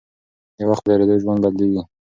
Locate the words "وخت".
0.69-0.81